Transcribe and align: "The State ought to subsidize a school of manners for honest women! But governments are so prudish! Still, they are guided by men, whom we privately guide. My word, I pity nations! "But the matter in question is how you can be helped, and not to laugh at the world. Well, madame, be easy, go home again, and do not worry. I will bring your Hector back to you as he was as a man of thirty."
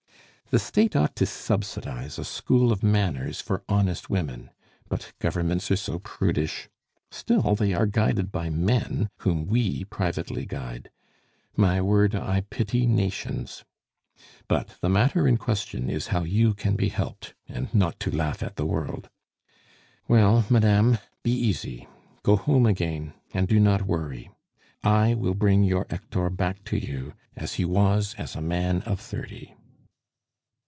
"The 0.49 0.59
State 0.59 0.97
ought 0.97 1.15
to 1.15 1.25
subsidize 1.25 2.19
a 2.19 2.25
school 2.25 2.73
of 2.73 2.83
manners 2.83 3.39
for 3.39 3.63
honest 3.69 4.09
women! 4.09 4.49
But 4.89 5.13
governments 5.19 5.71
are 5.71 5.77
so 5.77 5.99
prudish! 5.99 6.67
Still, 7.09 7.55
they 7.55 7.73
are 7.73 7.85
guided 7.85 8.33
by 8.33 8.49
men, 8.49 9.09
whom 9.19 9.47
we 9.47 9.85
privately 9.85 10.45
guide. 10.45 10.89
My 11.55 11.79
word, 11.81 12.15
I 12.15 12.41
pity 12.41 12.85
nations! 12.85 13.63
"But 14.49 14.75
the 14.81 14.89
matter 14.89 15.25
in 15.25 15.37
question 15.37 15.89
is 15.89 16.07
how 16.07 16.23
you 16.23 16.53
can 16.53 16.75
be 16.75 16.89
helped, 16.89 17.33
and 17.47 17.73
not 17.73 17.97
to 18.01 18.11
laugh 18.11 18.43
at 18.43 18.57
the 18.57 18.65
world. 18.65 19.09
Well, 20.09 20.45
madame, 20.49 20.97
be 21.23 21.31
easy, 21.31 21.87
go 22.23 22.35
home 22.35 22.65
again, 22.65 23.13
and 23.33 23.47
do 23.47 23.57
not 23.57 23.83
worry. 23.83 24.29
I 24.83 25.13
will 25.13 25.33
bring 25.33 25.63
your 25.63 25.87
Hector 25.89 26.29
back 26.29 26.65
to 26.65 26.77
you 26.77 27.13
as 27.37 27.53
he 27.53 27.63
was 27.63 28.15
as 28.17 28.35
a 28.35 28.41
man 28.41 28.81
of 28.81 28.99
thirty." 28.99 29.55